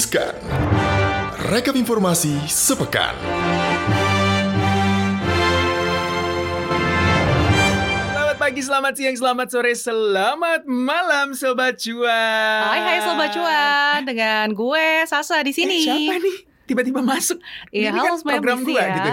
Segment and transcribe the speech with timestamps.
[0.00, 0.32] Riskan.
[1.52, 3.12] Rekap informasi sepekan.
[8.08, 12.64] Selamat pagi, selamat siang, selamat sore, selamat malam Sobat Cuan.
[12.64, 15.84] Hai hai Sobat Cuan dengan gue Sasa di sini.
[15.84, 16.36] Eh, siapa nih?
[16.64, 17.36] Tiba-tiba masuk.
[17.68, 18.96] Iya, Ini halo kan program misi gua ya.
[18.96, 19.12] gitu.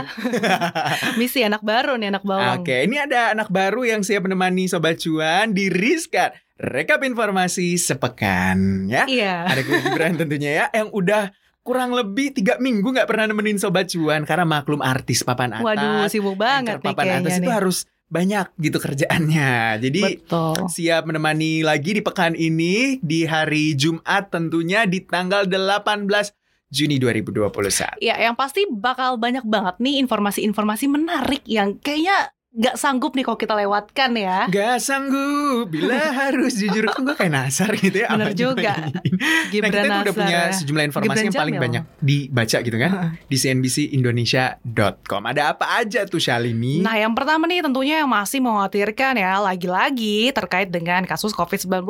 [1.19, 2.63] Misi anak baru nih anak bawang.
[2.63, 6.31] Oke, ini ada anak baru yang siap menemani Sobat Cuan di Rizka.
[6.57, 9.05] Rekap informasi sepekan ya.
[9.05, 9.45] Iya.
[9.45, 11.29] Ada gue Gibran tentunya ya yang udah
[11.61, 15.67] kurang lebih tiga minggu nggak pernah nemenin Sobat Cuan karena maklum artis papan atas.
[15.67, 17.53] Waduh, sibuk banget nih papan atas itu nih.
[17.53, 19.83] harus banyak gitu kerjaannya.
[19.83, 20.71] Jadi Betul.
[20.71, 26.07] siap menemani lagi di pekan ini di hari Jumat tentunya di tanggal 18
[26.67, 27.99] Juni 2021.
[28.03, 33.37] Ya, yang pasti bakal banyak banget nih informasi-informasi menarik yang kayaknya nggak sanggup nih kalau
[33.37, 34.45] kita lewatkan ya.
[34.47, 35.93] Gak sanggup bila
[36.25, 38.73] harus jujur Kok gue kayak nasar gitu ya Bener apa juga.
[38.73, 39.13] nyanyiin.
[39.13, 40.55] Nah Gibran kita tuh udah Nasar punya ya.
[40.55, 41.65] sejumlah informasi Gibran yang paling Jamil.
[41.67, 42.91] banyak dibaca gitu kan
[43.23, 46.79] Di cnbcindonesia.com Ada apa aja tuh Shalini?
[46.79, 51.85] Nah, yang pertama nih tentunya yang masih mengkhawatirkan ya, lagi-lagi terkait dengan kasus COVID-19.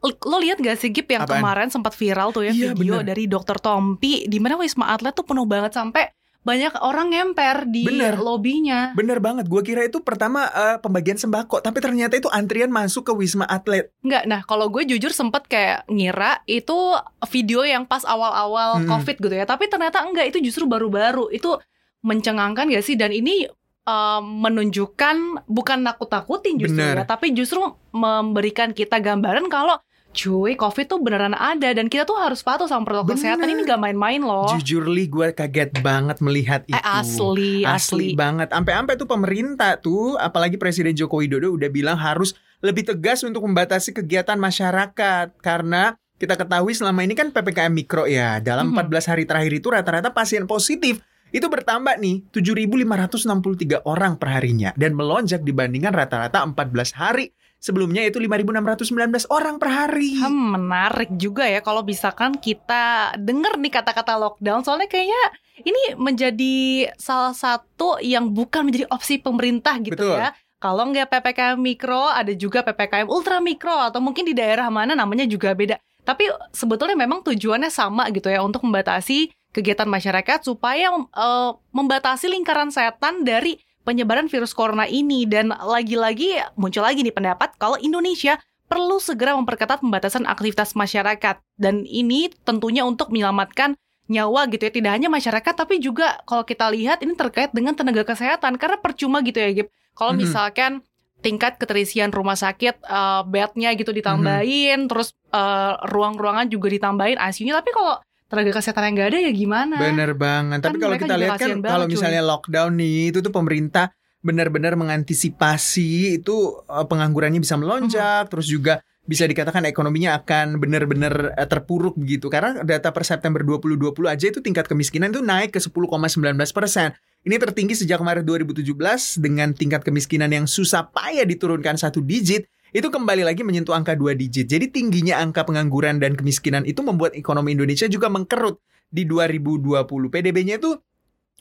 [0.00, 1.40] L- Lo lihat gak sih Gip yang Apaan?
[1.40, 3.12] kemarin sempat viral tuh ya Iya, video bener.
[3.12, 6.08] dari dokter Tompi di mana Wisma Atlet tuh penuh banget sampai
[6.40, 8.16] banyak orang ngemper di Bener.
[8.16, 8.96] lobinya.
[8.96, 13.12] Bener banget, gue kira itu pertama eh, pembagian sembako Tapi ternyata itu antrian masuk ke
[13.12, 16.96] Wisma Atlet Enggak, nah kalau gue jujur sempet kayak ngira itu
[17.28, 18.88] video yang pas awal-awal Hmm.
[18.88, 19.44] COVID gitu ya.
[19.44, 21.28] Tapi ternyata enggak, itu justru baru-baru.
[21.28, 21.60] Itu
[22.00, 22.96] mencengangkan gak sih?
[22.96, 23.44] Dan ini
[23.84, 27.04] uh, menunjukkan bukan nakut-nakutin justru Bener.
[27.04, 27.60] ya, tapi justru
[27.92, 29.76] memberikan kita gambaran kalau
[30.12, 33.22] cuy COVID tuh beneran ada dan kita tuh harus patuh sama protokol Bener.
[33.22, 34.50] kesehatan ini gak main-main loh.
[34.52, 36.76] Jujur li gue kaget banget melihat itu Oh.
[36.76, 38.06] Eh asli, Asli asli.
[38.12, 38.50] banget.
[38.50, 43.94] Sampai-sampai tuh pemerintah tuh, apalagi Presiden Joko Widodo udah bilang harus lebih tegas untuk membatasi
[43.94, 48.38] kegiatan masyarakat karena kita ketahui selama ini kan PPKM mikro ya.
[48.38, 48.76] Dalam Mhm.
[48.76, 55.40] 14 hari terakhir itu rata-rata pasien positif itu bertambah nih 7.563 orang perharinya dan melonjak
[55.40, 60.16] dibandingkan rata-rata 14 hari sebelumnya itu 5.619 orang per hari.
[60.16, 65.22] Hmm, menarik juga ya kalau misalkan kita denger nih kata-kata lockdown soalnya kayaknya
[65.60, 70.16] ini menjadi salah satu yang bukan menjadi opsi pemerintah gitu Betul.
[70.16, 70.32] ya.
[70.60, 75.24] Kalau nggak PPKM mikro, ada juga PPKM ultra mikro atau mungkin di daerah mana namanya
[75.24, 75.80] juga beda.
[76.04, 82.68] Tapi sebetulnya memang tujuannya sama gitu ya untuk membatasi kegiatan masyarakat supaya eh, membatasi lingkaran
[82.68, 88.36] setan dari penyebaran virus corona ini dan lagi-lagi muncul lagi nih pendapat kalau Indonesia
[88.70, 91.42] perlu segera memperketat pembatasan aktivitas masyarakat.
[91.58, 93.74] Dan ini tentunya untuk menyelamatkan
[94.06, 98.06] nyawa gitu ya tidak hanya masyarakat tapi juga kalau kita lihat ini terkait dengan tenaga
[98.06, 98.54] kesehatan.
[98.62, 99.68] Karena percuma gitu ya Gip.
[99.98, 100.18] Kalau Mhm.
[100.22, 100.72] misalkan
[101.20, 107.70] tingkat keterisian rumah sakit eh, bednya gitu ditambahin terus eh, ruang-ruangan juga ditambahin ICU-nya tapi
[107.74, 107.98] kalau
[108.30, 110.62] tenaga kesehatan yang nggak ada ya gimana Bener banget.
[110.62, 113.90] Tapi Kan kalau kita lihat kan kalau misalnya lockdown nih itu tuh pemerintah
[114.22, 118.30] benar-benar mengantisipasi itu eh, penganggurannya bisa melonjak, Mhm.
[118.30, 122.30] terus juga bisa dikatakan ekonominya akan benar-benar eh, terpuruk begitu.
[122.30, 126.94] Karena data per September 2020 aja itu tingkat kemiskinan itu naik ke 10,19 persen.
[127.20, 132.86] Ini tertinggi sejak Maret 2017 dengan tingkat kemiskinan yang susah payah diturunkan satu digit itu
[132.86, 134.46] kembali lagi menyentuh angka dua digit.
[134.46, 139.86] Jadi tingginya angka pengangguran dan kemiskinan itu membuat ekonomi Indonesia juga mengkerut di 2020.
[139.86, 140.78] PDB-nya itu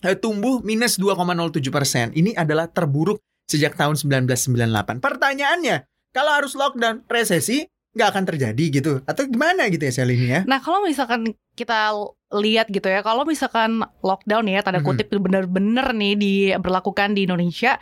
[0.06, 2.06] eh, tumbuh minus 2,07 persen.
[2.14, 5.02] Ini adalah terburuk sejak tahun 1998.
[5.02, 7.66] Pertanyaannya, kalau harus lockdown, resesi
[7.98, 8.94] nggak akan terjadi gitu?
[9.10, 10.42] Atau gimana gitu ya Sel ini ya?
[10.46, 11.94] Nah kalau misalkan kita
[12.30, 17.82] lihat gitu ya, kalau misalkan lockdown ya tanda kutip bener-bener nih diberlakukan di Indonesia,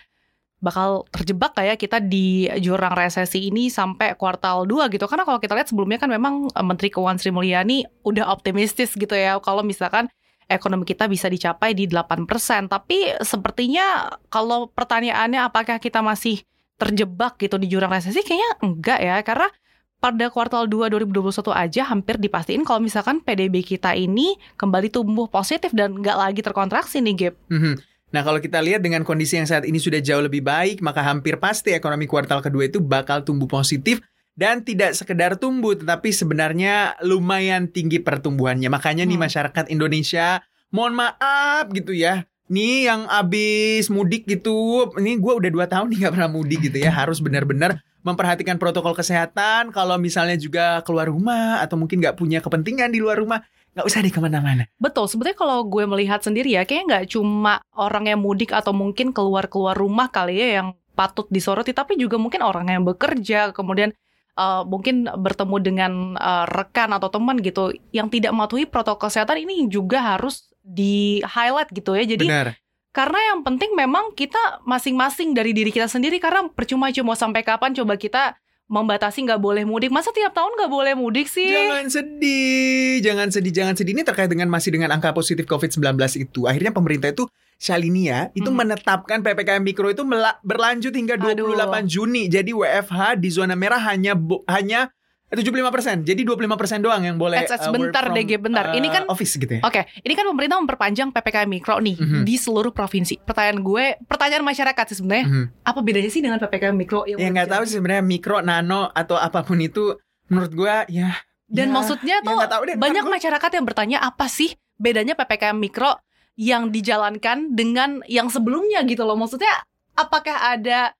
[0.57, 5.05] bakal terjebak kayak kita di jurang resesi ini sampai kuartal 2 gitu.
[5.05, 9.13] Karena kalau kita lihat sebelumnya kan memang eh, Menteri Keuangan Sri Mulyani udah optimistis gitu
[9.13, 10.09] ya kalau misalkan
[10.49, 12.25] ekonomi kita bisa dicapai di 8%.
[12.71, 16.41] Tapi sepertinya kalau pertanyaannya apakah kita masih
[16.77, 19.49] terjebak gitu di jurang resesi kayaknya enggak ya karena
[19.97, 25.73] pada kuartal 2 2021 aja hampir dipastiin kalau misalkan PDB kita ini kembali tumbuh positif
[25.73, 27.35] dan nggak lagi terkontraksi nih Gap.
[27.49, 27.73] Mhm.
[28.07, 31.35] Nah kalau kita lihat dengan kondisi yang saat ini sudah jauh lebih baik, maka hampir
[31.43, 33.99] pasti ekonomi kuartal kedua itu bakal tumbuh positif
[34.37, 38.69] dan tidak sekedar tumbuh, tetapi sebenarnya lumayan tinggi pertumbuhannya.
[38.69, 39.25] Makanya nih Hmm.
[39.27, 42.23] masyarakat Indonesia, mohon maaf gitu ya.
[42.47, 46.79] Nih yang abis mudik gitu, ini gue udah dua tahun nih gak pernah mudik gitu
[46.79, 46.95] ya.
[46.95, 49.75] Harus benar-benar memperhatikan protokol kesehatan.
[49.75, 53.43] Kalau misalnya juga keluar rumah atau mungkin nggak punya kepentingan di luar rumah,
[53.75, 54.63] nggak usah deh ke mana-mana.
[54.79, 59.11] Betul, sebetulnya kalau gue melihat sendiri ya, kayaknya nggak cuma orang yang mudik atau mungkin
[59.11, 63.93] keluar-keluar rumah kali ya yang patut disoroti, tapi juga mungkin orang yang bekerja, kemudian
[64.33, 69.69] uh, mungkin bertemu dengan uh, rekan atau teman gitu yang tidak mematuhi protokol kesehatan ini
[69.69, 72.03] juga harus di highlight gitu ya.
[72.05, 72.57] Jadi Benar.
[72.95, 77.73] Karena yang penting memang kita masing-masing dari diri kita sendiri karena percuma cuma sampai kapan
[77.77, 78.35] coba kita
[78.67, 79.91] membatasi nggak boleh mudik.
[79.95, 81.47] Masa tiap tahun nggak boleh mudik sih?
[81.47, 83.95] Jangan sedih, jangan sedih, jangan sedih.
[83.95, 86.43] Ini terkait dengan masih dengan angka positif COVID-19 itu.
[86.45, 87.25] Akhirnya pemerintah itu
[87.57, 88.59] Shalinia itu Hmm.
[88.61, 90.05] menetapkan PPKM Mikro itu
[90.45, 92.29] berlanjut hingga 28 Juni.
[92.29, 94.13] Jadi WFH di zona merah hanya
[94.45, 94.93] hanya
[95.27, 96.07] 75%.
[96.07, 98.65] Jadi 25% doang yang boleh Eh, uh, work sebentar from, Gap, bentar.
[98.71, 99.61] Ini uh, kan- office gitu ya.
[99.61, 102.23] Oke, ini kan pemerintah memperpanjang PPKM mikro nih Mhm.
[102.23, 103.19] di seluruh provinsi.
[103.19, 105.45] Pertanyaan gue, pertanyaan masyarakat sih sebenarnya, Mhm.
[105.63, 109.15] apa bedanya sih dengan PPKM mikro yang Ya nggak tahu sih sebenarnya mikro, nano atau
[109.15, 111.11] apa pun itu menurut gua ya
[111.45, 115.13] Dan ya, maksudnya ya tuh tahu deh, banyak gua- masyarakat yang bertanya apa sih bedanya
[115.13, 115.95] PPKM mikro
[116.35, 119.15] yang dijalankan dengan yang sebelumnya gitu loh.
[119.15, 119.51] Maksudnya
[119.93, 120.91] apakah ada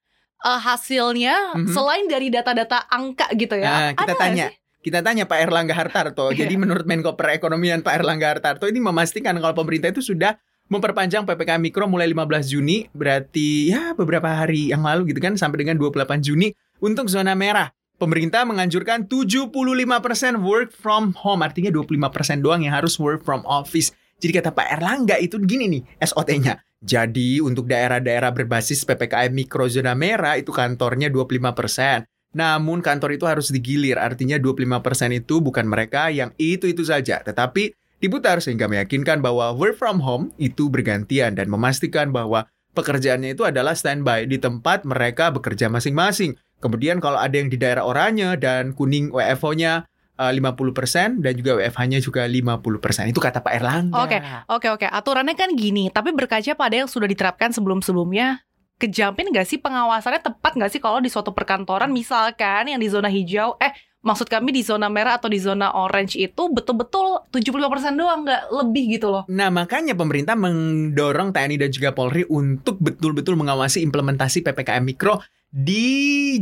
[0.42, 1.72] uh, hasilnya Mhm.
[1.72, 3.70] selain dari data-data angka gitu ya?
[3.70, 4.46] Nah, kita Ada tanya.
[4.50, 4.56] sih?
[4.78, 6.30] Kita tanya Pak Erlangga Hartarto.
[6.40, 10.38] Jadi menurut Menko Perekonomian Pak Erlangga Hartarto ini memastikan kalau pemerintah itu sudah
[10.68, 15.64] memperpanjang PPKM Mikro mulai 15 Juni, berarti ya beberapa hari yang lalu gitu kan sampai
[15.64, 16.52] dengan 28 Juni
[16.84, 17.72] untuk zona merah.
[17.98, 23.90] Pemerintah menganjurkan 75% work from home, artinya 25% doang yang harus work from office.
[24.18, 26.58] Jadi kata Pak Erlangga itu gini nih SOT-nya.
[26.82, 32.06] Jadi untuk daerah-daerah berbasis PPKM Mikro zona merah itu kantornya 25%.
[32.38, 38.44] Namun kantor itu harus digilir, artinya 25% itu bukan mereka yang itu-itu saja, tetapi diputar
[38.44, 42.46] sehingga meyakinkan bahwa work from home itu bergantian dan memastikan bahwa
[42.78, 46.38] pekerjaannya itu adalah standby di tempat mereka bekerja masing-masing.
[46.62, 52.00] Kemudian kalau ada yang di daerah oranye dan kuning WFO-nya eh, 50% dan juga WFH-nya
[52.02, 53.14] juga 50%.
[53.14, 54.02] Itu kata Pak Erlangga.
[54.04, 54.18] Oke.
[54.50, 58.42] Oke oke, aturannya kan gini, tapi berkaca pada yang sudah diterapkan sebelum-sebelumnya,
[58.78, 63.10] kejamin nggak sih pengawasannya tepat nggak sih kalau di suatu perkantoran misalkan yang di zona
[63.10, 63.74] hijau, eh
[64.06, 68.84] maksud kami di zona merah atau di zona orange itu betul-betul 75% doang nggak lebih
[68.96, 69.24] gitu loh.
[69.28, 75.86] Nah, makanya pemerintah mendorong TNI dan juga Polri untuk betul-betul mengawasi implementasi PPKM Mikro di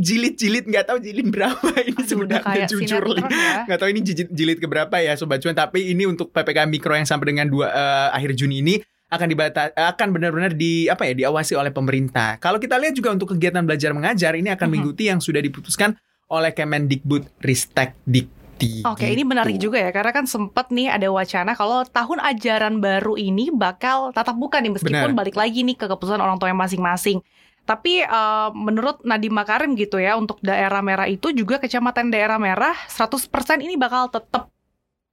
[0.02, 3.64] jilid-jilid nggak tahu jilid berapa ini sebenarnya kayak jujur ya.
[3.64, 7.06] nggak tahu ini jilid, jilid keberapa ya sobat cuan tapi ini untuk PPKM Mikro yang
[7.06, 8.74] sampai dengan dua eh, akhir Juni ini
[9.06, 12.42] akan dibata akan benar-benar di apa ya diawasi oleh pemerintah.
[12.42, 14.72] Kalau kita lihat juga untuk kegiatan belajar mengajar ini akan Mhm.
[14.74, 15.94] mengikuti yang sudah diputuskan
[16.26, 18.82] oleh Kemendikbud Ristek Dikti.
[18.82, 19.30] Oke, ini gitu.
[19.30, 24.10] menarik juga ya karena kan sempat nih ada wacana kalau tahun ajaran baru ini bakal
[24.10, 25.22] tatap muka nih meskipun Benar.
[25.22, 27.22] balik lagi nih ke keputusan orang tua masing-masing.
[27.66, 32.78] Tapi eh, menurut Nadiem Makarim gitu ya untuk daerah merah itu juga kecamatan daerah merah
[32.86, 33.26] 100%
[33.60, 34.48] ini bakal tetap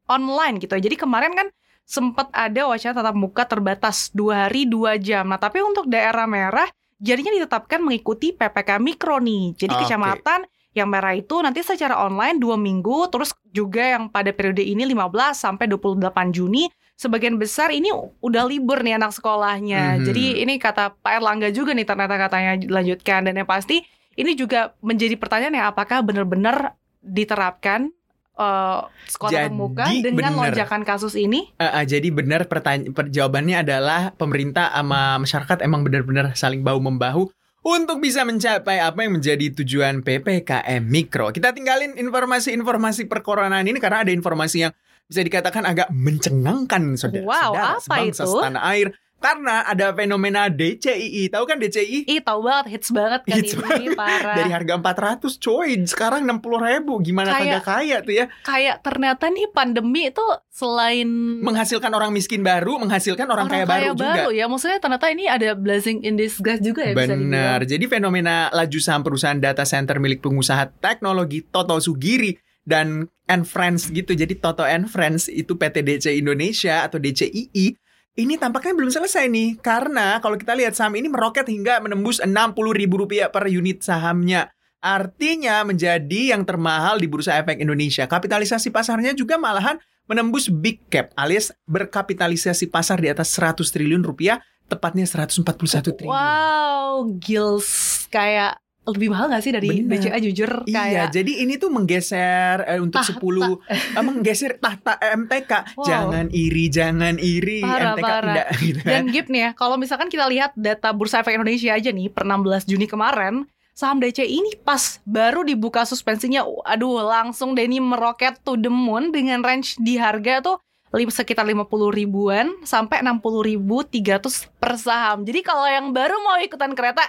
[0.06, 0.82] online gitu ya.
[0.86, 1.48] Jadi kemarin kan
[1.84, 5.28] sempat ada wacana tatap muka terbatas dua hari dua jam.
[5.28, 6.70] Nah tapi untuk daerah merah
[7.02, 9.58] jadinya ditetapkan mengikuti PPK mikro nih.
[9.60, 9.82] Jadi Oke.
[9.84, 14.90] kecamatan yang merah itu nanti secara online dua minggu, terus juga yang pada periode ini
[14.90, 16.66] 15 sampai 28 Juni,
[16.98, 17.90] sebagian besar ini
[18.22, 20.00] udah libur nih anak sekolahnya.
[20.00, 20.06] Mhm.
[20.08, 24.78] Jadi ini kata Pak Erlangga juga nih ternyata katanya dilanjutkan dan yang pasti ini juga
[24.80, 27.90] menjadi pertanyaan ya apakah benar-benar diterapkan
[28.34, 28.80] eh,
[29.10, 30.54] sekolah Jadi, muka dengan bener.
[30.54, 31.54] lonjakan kasus ini?
[31.58, 37.30] Eh, eh, jadi benar pertanyaan jawabannya adalah pemerintah sama masyarakat emang benar-benar saling bahu membahu
[37.64, 41.32] untuk bisa mencapai apa yang menjadi tujuan PPKM Mikro.
[41.32, 44.74] Kita tinggalin informasi-informasi perkoronaan ini karena ada informasi yang
[45.14, 47.22] bisa dikatakan agak mencengangkan saudara.
[47.22, 48.34] Wow, saudara, apa sebangsa itu?
[48.34, 48.90] setanah air.
[49.24, 51.32] Karena ada fenomena DCII.
[51.32, 52.12] Tahu kan DCI?
[52.12, 54.36] Ih tahu banget hits banget kan Hits ini parah.
[54.36, 57.00] Dari harga 400 coy, sekarang 60 ribu.
[57.00, 58.26] Gimana Kayak- kagak kaya tuh ya?
[58.44, 61.08] Kayak ternyata nih pandemi itu selain
[61.40, 64.28] Menghasilkan orang miskin baru, menghasilkan orang, kaya, baru juga.
[64.36, 66.92] ya maksudnya ternyata ini ada blessing in disguise juga ya.
[66.92, 67.64] Benar.
[67.64, 73.92] Jadi fenomena laju saham perusahaan data center milik pengusaha teknologi Toto Sugiri dan and Friends
[73.92, 74.16] gitu.
[74.16, 77.76] Jadi Toto and Friends itu PT DC Indonesia atau DCII
[78.14, 83.34] ini tampaknya belum selesai nih karena kalau kita lihat saham ini meroket hingga menembus Rp60.000
[83.34, 84.54] per unit sahamnya.
[84.84, 88.04] Artinya menjadi yang termahal di Bursa Efek Indonesia.
[88.06, 94.44] Kapitalisasi pasarnya juga malahan menembus big cap alias berkapitalisasi pasar di atas 100 triliun rupiah,
[94.68, 95.48] tepatnya 141
[95.96, 96.12] triliun.
[96.12, 99.96] Wow, gills kayak lebih mahal gak sih dari Benar.
[99.96, 103.16] BCA jujur Iya, kayak jadi ini tuh menggeser eh, untuk Tahta.
[103.16, 103.24] 10
[103.72, 105.52] eh, menggeser tahta MTK.
[105.80, 105.86] Wow.
[105.88, 107.64] Jangan iri, jangan iri.
[107.64, 108.22] Parah, MTK parah.
[108.28, 108.92] tidak gitu kan.
[108.92, 112.28] dan Gip nih ya, kalau misalkan kita lihat data Bursa Efek Indonesia aja nih per
[112.28, 118.38] 16 Juni kemarin, saham DC ini pas baru dibuka suspensinya, aduh langsung deh ini meroket
[118.44, 120.58] to the moon dengan range di harga tuh
[120.94, 125.26] sekitar 50 ribuan sampai 60 ribu 300 per saham.
[125.26, 127.02] Jadi kalau yang baru mau ikutan kereta,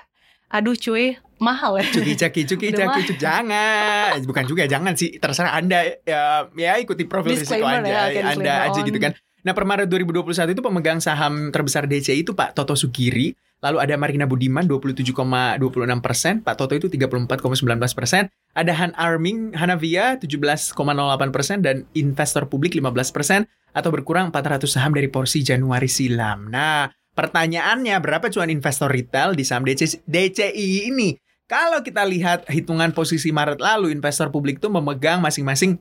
[0.48, 1.86] aduh cuy, mahal ya.
[1.90, 4.18] Cuki caki cuki caki cuki jangan.
[4.22, 5.82] Bukan juga jangan sih terserah anda.
[6.06, 8.86] Ya ya ikuti profil risiko anda ya, oke, anda aja on.
[8.86, 9.12] gitu kan.
[9.44, 13.36] Nah per Maret 2021 itu pemegang saham terbesar DCI itu Pak Toto Sugiri.
[13.64, 15.60] Lalu ada Marina Budiman 27,26
[16.04, 16.44] persen.
[16.44, 18.28] Pak Toto itu 34,19 persen.
[18.52, 20.76] Ada Han Arming Hanavia 17,08
[21.32, 21.64] persen.
[21.64, 23.48] Dan investor publik 15 persen.
[23.72, 26.52] Atau berkurang 400 saham dari porsi Januari silam.
[26.52, 31.14] Nah pertanyaannya berapa cuan investor retail di saham DC, DCI ini
[31.44, 35.76] kalau kita lihat hitungan posisi Maret lalu, investor publik tuh memegang masing-masing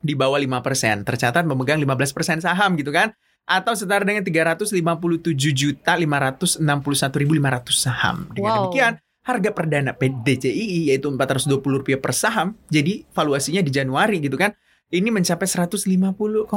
[0.00, 1.04] di bawah 5%.
[1.04, 3.12] Tercatat memegang 15% saham gitu kan.
[3.44, 8.30] Atau setara dengan 357 juta 561.500 saham.
[8.30, 8.58] Dengan Wow.
[8.70, 8.92] demikian,
[9.26, 12.54] harga perdana PDCI yaitu 420 rupiah per saham.
[12.70, 14.54] Jadi valuasinya di Januari gitu kan.
[14.90, 16.50] Ini mencapai 150,18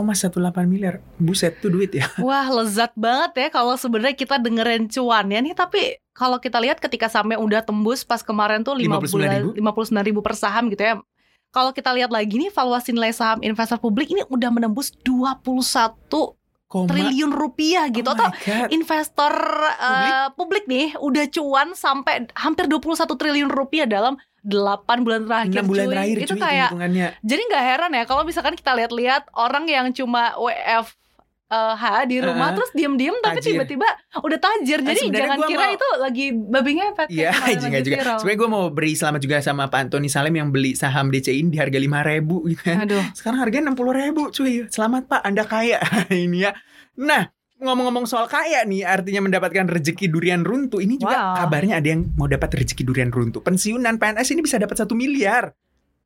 [0.65, 1.05] miliar.
[1.21, 2.09] Buset tuh duit ya.
[2.25, 7.05] Wah lezat banget ya kalau sebenarnya kita dengerin cuannya nih tapi kalau kita lihat ketika
[7.05, 9.13] sampai udah tembus pas kemarin tuh 5 59.000?
[9.13, 10.97] bulan 59 ribu per saham gitu ya.
[11.53, 15.37] Kalau kita lihat lagi nih valuasi nilai saham investor publik ini udah menembus 21
[16.09, 16.42] Koma-
[16.73, 18.69] triliun rupiah gitu Oh atau God.
[18.69, 19.33] investor
[19.79, 22.81] eh, publik nih udah cuan sampai hampir 21
[23.13, 25.93] triliun rupiah dalam 8 bulan terakhir 6 bulan cuy.
[25.93, 26.69] terakhir itu cuy kayak
[27.21, 30.91] jadi nggak heran ya kalau misalkan kita lihat-lihat orang yang cuma WF
[31.53, 32.55] eh, H di rumah Uh-uh.
[32.55, 34.79] terus diem-diem tapi tiba-tiba udah tajir.
[34.79, 37.07] Ah, Jadi jangan kira mau- itu lagi babi ngepet.
[37.07, 38.17] Iya, kemarin juga viral.
[38.17, 41.49] Sebenarnya gue mau beri selamat juga sama Pak Antoni Salem yang beli saham DCI ini
[41.49, 42.77] di harga 5 ribu gitu kan.
[42.83, 44.65] Aduh, Sekarang harganya 60 ribu cuy.
[44.67, 45.77] Selamat Pak, Anda kaya
[46.11, 46.57] ini ya.
[46.95, 50.77] Nah, ngomong-ngomong soal kaya nih, artinya mendapatkan rezeki durian runtuh.
[50.77, 51.35] Ini juga Wow.
[51.39, 53.39] kabarnya ada yang mau dapat rezeki durian runtuh.
[53.39, 55.53] Pensiunan PNS ini bisa dapat satu miliar.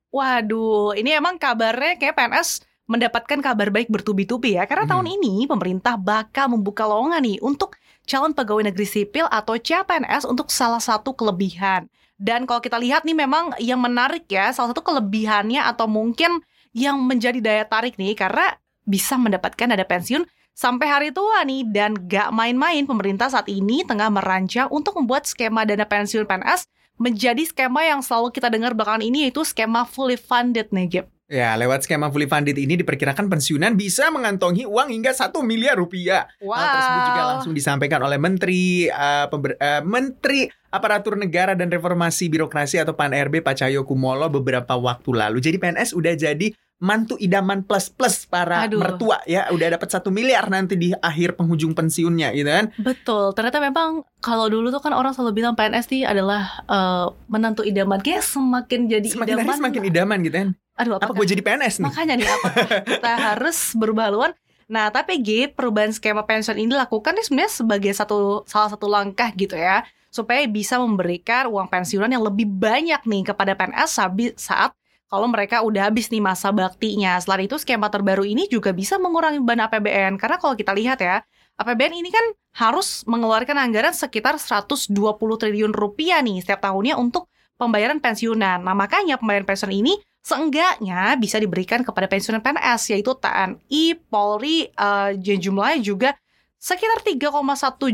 [0.08, 4.64] waduh, ini emang kabarnya kayak PNS mendapatkan kabar baik bertubi-tubi ya.
[4.66, 4.92] Karena Hmm.
[4.98, 7.76] tahun ini pemerintah bakal membuka lowongan nih untuk
[8.08, 11.92] calon pegawai negeri sipil atau CPNS untuk salah satu kelebihan.
[12.18, 16.42] Dan kalau kita lihat nih memang yang menarik ya, salah satu kelebihannya atau mungkin
[16.74, 20.24] yang menjadi daya tarik nih karena bisa mendapatkan dana pensiun
[20.58, 25.68] sampai hari tua nih dan gak main-main pemerintah saat ini tengah merancang untuk membuat skema
[25.68, 26.66] dana pensiun PNS
[26.98, 31.17] menjadi skema yang selalu kita dengar belakangan ini yaitu skema fully funded nih Gip.
[31.28, 36.24] Ya, lewat skema fully funded ini diperkirakan pensiunan bisa mengantongi uang hingga satu miliar rupiah.
[36.40, 42.32] Hal tersebut juga langsung disampaikan oleh Menteri uh, Pember- uh, Menteri Aparatur Negara dan Reformasi
[42.32, 45.44] Birokrasi atau PAN RB Pak Cahyo Kumolo beberapa waktu lalu.
[45.44, 46.48] Jadi PNS udah jadi
[46.80, 48.80] mantu idaman plus plus para Aduh.
[48.80, 49.52] mertua ya.
[49.52, 52.72] Udah dapat satu miliar nanti di akhir penghujung pensiunnya gitu kan.
[52.80, 57.68] Betul, ternyata memang kalau dulu tuh kan orang selalu bilang PNS nih adalah eh, menantu
[57.68, 58.00] idaman.
[58.00, 59.58] Kayak semakin jadi Semakin hari idaman.
[59.60, 60.50] semakin idaman gitu kan.
[60.78, 61.86] Aduh, Apa gue jadi PNS nih?
[61.90, 62.50] Makanya nih apa
[62.94, 64.32] kita harus berubah haluan.
[64.68, 69.32] Nah, tapi Gip, perubahan skema pensiun ini dilakukan nih sebenarnya sebagai satu salah satu langkah
[69.34, 69.82] gitu ya,
[70.12, 73.90] supaya bisa memberikan uang pensiunan yang lebih banyak nih kepada PNS
[74.36, 74.76] saat
[75.08, 77.16] kalau mereka udah habis nih masa baktinya.
[77.24, 81.24] Selain itu, skema terbaru ini juga bisa mengurangi beban APBN karena kalau kita lihat ya,
[81.58, 82.26] APBN ini kan
[82.60, 88.62] harus mengeluarkan anggaran sekitar 120 triliun rupiah nih setiap tahunnya untuk pembayaran pensiunan.
[88.62, 89.96] Nah, makanya pembayaran pensiun ini
[90.28, 96.10] seenggaknya bisa diberikan kepada pensiunan PNS yaitu TNI, Polri, dan jumlahnya juga
[96.58, 97.32] sekitar 3,1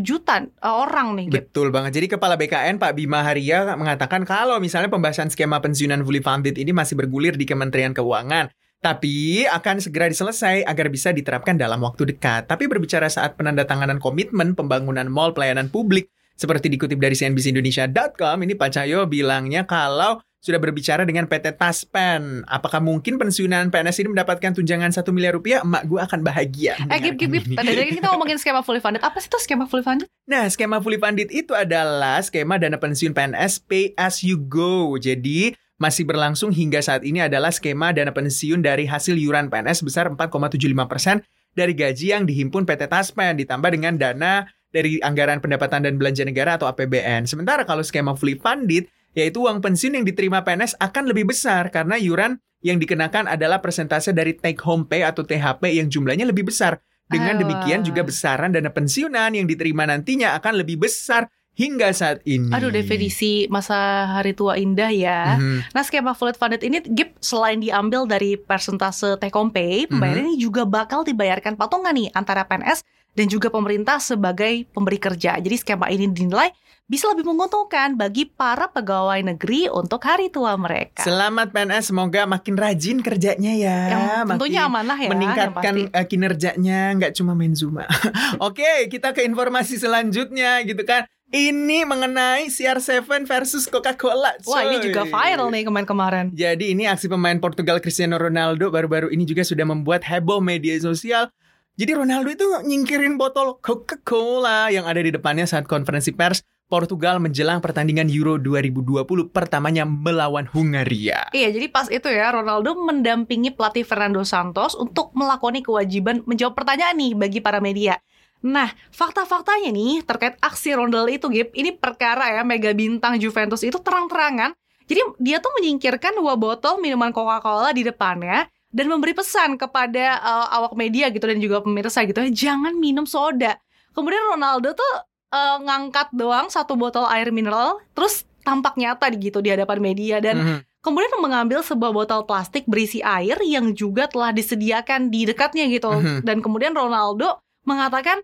[0.02, 1.26] juta eh, orang nih.
[1.30, 1.54] Gip.
[1.54, 2.00] Betul banget.
[2.02, 6.74] Jadi Kepala BKN Pak Bima Haria mengatakan kalau misalnya pembahasan skema pensiunan fully funded ini
[6.74, 8.50] masih bergulir di Kementerian Keuangan.
[8.84, 12.52] Tapi akan segera diselesai agar bisa diterapkan dalam waktu dekat.
[12.52, 18.70] Tapi berbicara saat penandatanganan komitmen pembangunan mall pelayanan publik, seperti dikutip dari CNBCindonesia.com, ini Pak
[18.76, 22.44] Cahyo bilangnya kalau sudah berbicara dengan PT Taspen.
[22.52, 25.64] Apakah mungkin pensiunan PNS ini mendapatkan tunjangan 1 miliar rupiah?
[25.64, 26.76] Emak gue akan bahagia.
[26.92, 27.56] Eh, Gip, Gip, Gip.
[27.56, 29.00] Tadi tadi kita ngomongin skema fully funded.
[29.00, 30.12] Apa sih itu skema fully funded?
[30.28, 35.00] Nah, skema fully funded itu adalah skema dana pensiun PNS pay as you go.
[35.00, 40.12] Jadi, masih berlangsung hingga saat ini adalah skema dana pensiun dari hasil iuran PNS sebesar
[40.12, 41.24] 4,75%
[41.56, 46.60] dari gaji yang dihimpun PT Taspen ditambah dengan dana dari anggaran pendapatan dan belanja negara
[46.60, 47.32] atau APBN.
[47.32, 51.98] Sementara kalau skema fully funded yaitu uang pensiun yang diterima PNS akan lebih besar karena
[51.98, 56.82] iuran yang dikenakan adalah persentase dari take home pay atau THP yang jumlahnya lebih besar.
[57.04, 62.50] Dengan demikian juga besaran dana pensiunan yang diterima nantinya akan lebih besar hingga saat ini.
[62.50, 65.38] Aduh, definisi masa hari tua indah ya.
[65.38, 65.76] Mhm.
[65.78, 70.42] Nah, skema fully funded ini Gip selain diambil dari persentase take home pay, pembayaran ini
[70.42, 72.82] juga bakal dibayarkan patungan nih antara PNS
[73.14, 75.38] dan juga pemerintah sebagai pemberi kerja.
[75.38, 76.50] Jadi skema ini dinilai
[76.94, 81.02] bisa lebih menguntungkan bagi para pegawai negeri untuk hari tua mereka.
[81.02, 83.78] Selamat PNS, semoga makin rajin kerjanya ya.
[83.88, 84.04] Yang
[84.36, 85.10] tentunya makin amanah ya.
[85.16, 87.88] meningkatkan eh, kinerjanya, nggak cuma main Zuma.
[88.48, 91.08] Oke, kita ke informasi selanjutnya gitu kan.
[91.34, 94.38] Ini mengenai CR7 versus Coca-Cola.
[94.46, 96.30] Wah ini juga viral nih kemarin-kemarin.
[96.30, 101.34] Jadi ini aksi pemain Portugal Cristiano Ronaldo baru-baru ini juga sudah membuat heboh media sosial.
[101.74, 107.62] Jadi Ronaldo itu nyingkirin botol Coca-Cola yang ada di depannya saat konferensi pers Portugal menjelang
[107.62, 111.30] pertandingan Euro 2020 pertamanya melawan Hungaria.
[111.30, 116.98] Iya, jadi pas itu ya Ronaldo mendampingi pelatih Fernando Santos untuk melakoni kewajiban menjawab pertanyaan
[116.98, 118.02] nih bagi para media.
[118.42, 123.78] Nah, fakta-faktanya nih terkait aksi Ronaldo itu, Gip, ini perkara ya mega bintang Juventus itu
[123.78, 124.58] terang-terangan.
[124.90, 130.58] Jadi dia tuh menyingkirkan dua botol minuman Coca-Cola di depannya dan memberi pesan kepada uh,
[130.58, 133.62] awak media gitu dan juga pemirsa gitu, jangan minum soda.
[133.94, 139.50] Kemudian Ronaldo tuh uh, ngangkat doang satu botol air mineral, terus tampak nyata gitu di
[139.50, 140.58] hadapan media dan Mhm.
[140.80, 145.90] kemudian mengambil sebuah botol plastik berisi air yang juga telah disediakan di dekatnya gitu.
[145.90, 146.22] Mhm.
[146.22, 148.20] Dan kemudian Ronaldo mengatakan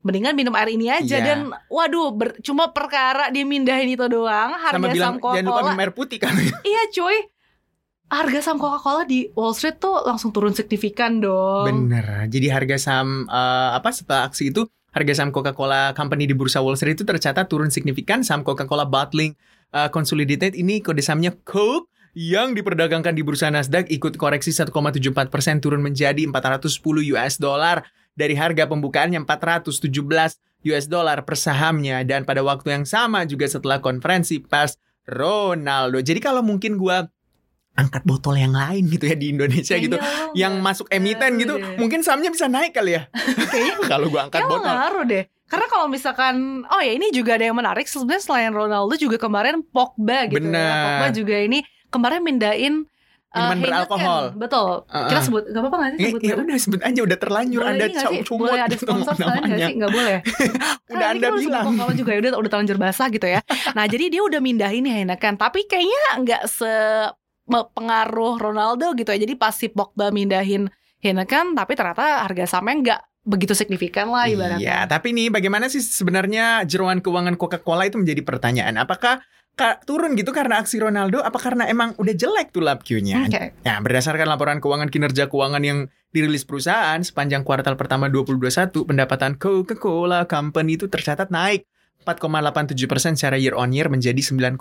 [0.00, 1.22] mendingan minum air ini aja Iya.
[1.24, 5.60] dan waduh ber- cuma perkara dia mindahin itu doang harga Sama bilang saham jangan lupa
[5.64, 6.34] minum air putih kan.
[6.64, 7.18] iya cuy
[8.08, 12.26] harga saham Coca-Cola di Wall Street tuh langsung turun signifikan dong Bener.
[12.26, 16.76] Jadi harga saham eh, apa setelah aksi itu harga saham Coca-Cola Company di bursa Wall
[16.76, 18.20] Street itu tercatat turun signifikan.
[18.20, 19.32] Saham Coca-Cola Bottling
[19.72, 25.64] eh, Consolidated ini kode sahamnya Coke yang diperdagangkan di bursa Nasdaq ikut koreksi 1,74 persen
[25.64, 29.88] turun menjadi 410 US dollar dari harga pembukaannya 417
[30.68, 34.76] US dollar per sahamnya dan pada waktu yang sama juga setelah konferensi pers
[35.08, 35.98] Ronaldo.
[36.04, 37.08] Jadi kalau mungkin gua
[37.72, 40.04] angkat botol yang lain gitu ya di Indonesia gitu lo
[40.36, 41.80] yang masuk emiten gitu deh.
[41.80, 43.08] mungkin sahamnya bisa naik kali ya
[43.90, 45.24] kalau gua angkat Kayaknya botol ngaruh deh.
[45.52, 47.84] Karena kalau misalkan, oh ya ini juga ada yang menarik.
[47.84, 50.48] Sebenarnya selain Ronaldo juga kemarin Pogba gitu ya.
[50.48, 50.80] Benar.
[50.80, 51.60] Pogba juga ini
[51.92, 52.88] kemarin mindain
[53.36, 53.68] uh, Minuman Heineken.
[53.68, 54.24] beralkohol.
[54.32, 54.72] Betul.
[54.88, 55.08] Uh-uh.
[55.12, 57.72] Kita sebut, gak apa-apa gak sih Eh, sebut ya udah sebut aja udah terlanjur Boleh
[57.76, 59.74] anda cumut Boleh ada gitu sponsor sekalian gak sih?
[59.76, 60.16] Gak boleh.
[60.96, 63.40] udah anda ini bilang Kalau juga ya udah udah terlanjur basah gitu ya.
[63.76, 65.34] Nah jadi dia udah mindahin Heineken.
[65.36, 66.72] Tapi kayaknya nggak se
[67.52, 69.20] pengaruh Ronaldo gitu ya.
[69.20, 74.34] Jadi pas si Pogba mindahin Heineken, tapi ternyata harga sahamnya nggak begitu signifikan lah Iya,
[74.34, 74.78] ibaratnya.
[74.86, 78.74] tapi nih bagaimana sih sebenarnya jeroan keuangan Coca-Cola itu menjadi pertanyaan.
[78.76, 79.22] Apakah
[79.52, 81.22] ka- turun gitu karena aksi Ronaldo?
[81.22, 83.26] Apa karena emang udah jelek tuh lab Q-nya?
[83.26, 83.54] Oke.
[83.62, 85.78] Nah, berdasarkan laporan keuangan kinerja keuangan yang
[86.10, 91.62] dirilis perusahaan sepanjang kuartal pertama 2021, pendapatan Coca-Cola Company itu tercatat naik
[92.02, 94.58] 4,87 persen secara year on year menjadi 9,02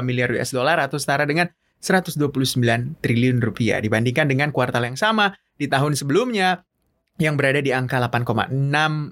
[0.00, 5.70] miliar US dollar atau setara dengan 129 triliun rupiah dibandingkan dengan kuartal yang sama di
[5.70, 6.66] tahun sebelumnya
[7.18, 8.54] yang berada di angka 8,6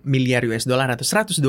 [0.06, 1.42] miliar US dollar atau 123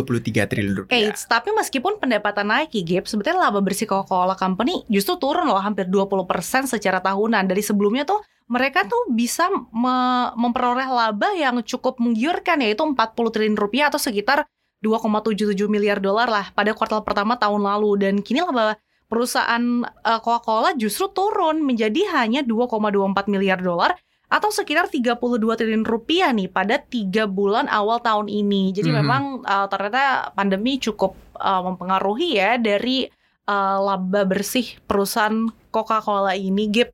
[0.49, 0.97] triliun rupiah.
[0.97, 5.61] Eits, tapi meskipun pendapatan naik ya, Gap, sebetulnya laba bersih Coca-Cola Company justru turun loh
[5.61, 6.25] hampir 20%
[6.65, 7.45] secara tahunan.
[7.45, 13.53] Dari sebelumnya tuh mereka tuh bisa me- memperoleh laba yang cukup menggiurkan yaitu 40 triliun
[13.53, 14.49] rupiah atau sekitar
[14.81, 20.75] 2,77 miliar dolar lah pada kuartal pertama tahun lalu dan kini laba perusahaan eh, Coca-Cola
[20.75, 23.95] justru turun menjadi hanya 2,24 miliar dolar
[24.27, 28.75] atau sekitar 32 triliun rupiah nih pada tiga bulan awal tahun ini.
[28.75, 28.97] Jadi Mhm.
[28.99, 33.07] memang uh, ternyata pandemi cukup uh, mempengaruhi ya dari
[33.47, 36.91] uh, laba bersih perusahaan Coca-Cola ini, Gip.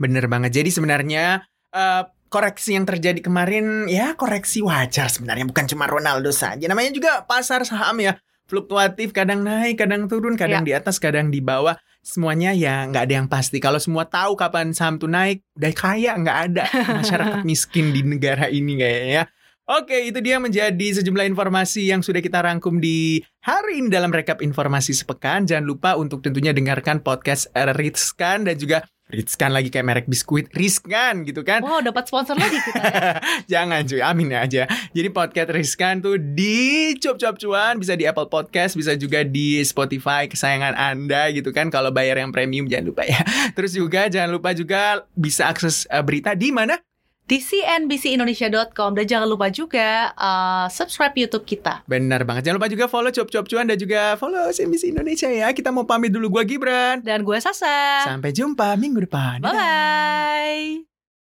[0.00, 0.56] Bener banget.
[0.56, 6.64] Jadi sebenarnya eh, koreksi yang terjadi kemarin ya koreksi wajar sebenarnya bukan cuma Ronaldo saja.
[6.64, 8.16] Namanya juga pasar saham ya
[8.50, 11.78] fluktuatif, kadang naik, kadang turun, kadang di atas, kadang di bawah.
[12.02, 13.62] Semuanya ya nggak ada yang pasti.
[13.62, 16.64] Kalau semua tahu kapan saham tuh naik, udah kaya nggak ada
[16.98, 19.24] masyarakat miskin di negara ini kayaknya ya.
[19.70, 24.42] Oke, itu dia menjadi sejumlah informasi yang sudah kita rangkum di hari ini dalam rekap
[24.42, 25.46] informasi sepekan.
[25.46, 31.26] Jangan lupa untuk tentunya dengarkan podcast Ritskan dan juga Ritskan lagi kayak merek biskuit Rizkan
[31.26, 31.60] gitu kan.
[31.60, 32.82] Wow, dapat sponsor lagi kita.
[32.82, 33.00] ya.
[33.58, 34.70] Jangan cuy, amin aja.
[34.94, 39.60] Jadi podcast Rizkan tuh di Cuap Cuap Cuan bisa di Apple Podcast, bisa juga di
[39.66, 41.68] Spotify kesayangan Anda gitu kan.
[41.68, 43.20] Kalau bayar yang premium jangan lupa ya.
[43.56, 46.89] Terus juga jangan lupa juga bisa akses eh, berita di mana?
[47.30, 51.86] Di cnbcindonesia.com dan jangan lupa juga uh, subscribe YouTube kita.
[51.86, 52.50] Benar banget.
[52.50, 55.54] Jangan lupa juga follow Cuap Cuap Cuan dan juga follow CNBC Indonesia ya.
[55.54, 57.06] Kita mau pamit dulu gua Gibran.
[57.06, 58.02] Dan gue Sasa.
[58.02, 59.46] Sampai jumpa minggu depan.
[59.46, 59.54] Dadah.
[59.54, 60.89] Bye.